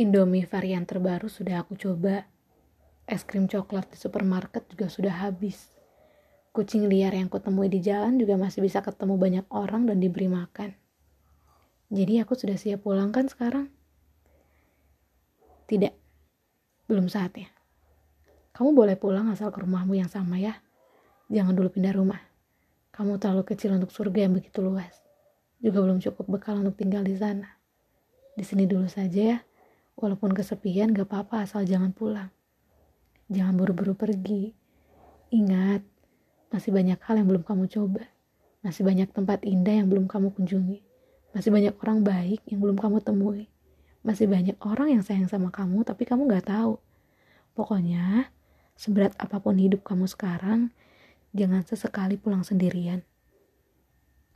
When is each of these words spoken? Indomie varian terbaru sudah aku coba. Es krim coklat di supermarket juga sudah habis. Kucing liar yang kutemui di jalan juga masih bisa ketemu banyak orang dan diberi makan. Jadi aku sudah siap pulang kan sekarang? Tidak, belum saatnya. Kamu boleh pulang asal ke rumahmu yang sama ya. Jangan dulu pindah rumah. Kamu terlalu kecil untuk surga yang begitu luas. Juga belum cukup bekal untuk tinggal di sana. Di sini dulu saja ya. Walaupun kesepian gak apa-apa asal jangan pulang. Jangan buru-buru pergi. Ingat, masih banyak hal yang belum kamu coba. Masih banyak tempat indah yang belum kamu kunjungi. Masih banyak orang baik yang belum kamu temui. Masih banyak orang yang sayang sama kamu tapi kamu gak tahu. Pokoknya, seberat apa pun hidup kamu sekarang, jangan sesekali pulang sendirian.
Indomie 0.00 0.48
varian 0.48 0.88
terbaru 0.88 1.28
sudah 1.28 1.60
aku 1.60 1.76
coba. 1.76 2.24
Es 3.04 3.20
krim 3.20 3.44
coklat 3.44 3.92
di 3.92 4.00
supermarket 4.00 4.64
juga 4.72 4.88
sudah 4.88 5.12
habis. 5.12 5.76
Kucing 6.56 6.88
liar 6.88 7.12
yang 7.12 7.28
kutemui 7.28 7.68
di 7.68 7.84
jalan 7.84 8.16
juga 8.16 8.40
masih 8.40 8.64
bisa 8.64 8.80
ketemu 8.80 9.20
banyak 9.20 9.46
orang 9.52 9.84
dan 9.84 10.00
diberi 10.00 10.24
makan. 10.24 10.72
Jadi 11.92 12.16
aku 12.16 12.32
sudah 12.32 12.56
siap 12.56 12.80
pulang 12.80 13.12
kan 13.12 13.28
sekarang? 13.28 13.68
Tidak, 15.68 15.92
belum 16.88 17.12
saatnya. 17.12 17.52
Kamu 18.56 18.72
boleh 18.72 18.96
pulang 18.96 19.28
asal 19.28 19.52
ke 19.52 19.60
rumahmu 19.60 20.00
yang 20.00 20.08
sama 20.08 20.40
ya. 20.40 20.64
Jangan 21.28 21.52
dulu 21.52 21.76
pindah 21.76 21.92
rumah. 21.92 22.24
Kamu 22.96 23.20
terlalu 23.20 23.44
kecil 23.52 23.76
untuk 23.76 23.92
surga 23.92 24.24
yang 24.24 24.32
begitu 24.32 24.64
luas. 24.64 24.96
Juga 25.60 25.84
belum 25.84 26.00
cukup 26.00 26.24
bekal 26.40 26.56
untuk 26.56 26.80
tinggal 26.80 27.04
di 27.04 27.20
sana. 27.20 27.52
Di 28.32 28.48
sini 28.48 28.64
dulu 28.64 28.88
saja 28.88 29.36
ya. 29.36 29.38
Walaupun 29.98 30.34
kesepian 30.36 30.92
gak 30.92 31.08
apa-apa 31.08 31.46
asal 31.48 31.66
jangan 31.66 31.90
pulang. 31.90 32.30
Jangan 33.30 33.54
buru-buru 33.54 33.94
pergi. 33.94 34.54
Ingat, 35.30 35.86
masih 36.50 36.74
banyak 36.74 36.98
hal 36.98 37.22
yang 37.22 37.28
belum 37.30 37.46
kamu 37.46 37.70
coba. 37.70 38.02
Masih 38.60 38.82
banyak 38.82 39.08
tempat 39.14 39.46
indah 39.46 39.80
yang 39.82 39.88
belum 39.88 40.10
kamu 40.10 40.34
kunjungi. 40.34 40.82
Masih 41.30 41.54
banyak 41.54 41.74
orang 41.80 42.02
baik 42.02 42.42
yang 42.50 42.58
belum 42.58 42.76
kamu 42.76 42.98
temui. 43.06 43.46
Masih 44.02 44.26
banyak 44.26 44.58
orang 44.66 44.98
yang 44.98 45.02
sayang 45.06 45.30
sama 45.30 45.54
kamu 45.54 45.86
tapi 45.86 46.02
kamu 46.04 46.26
gak 46.26 46.50
tahu. 46.50 46.82
Pokoknya, 47.54 48.32
seberat 48.74 49.14
apa 49.20 49.38
pun 49.38 49.60
hidup 49.60 49.84
kamu 49.84 50.08
sekarang, 50.08 50.72
jangan 51.36 51.62
sesekali 51.62 52.16
pulang 52.18 52.42
sendirian. 52.42 53.06